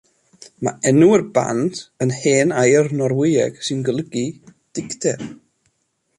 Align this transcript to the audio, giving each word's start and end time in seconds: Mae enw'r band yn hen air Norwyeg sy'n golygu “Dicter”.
Mae 0.67 0.87
enw'r 0.91 1.23
band 1.35 1.81
yn 2.05 2.13
hen 2.21 2.55
air 2.63 2.91
Norwyeg 3.03 3.61
sy'n 3.69 3.85
golygu 3.91 4.27
“Dicter”. 4.81 5.17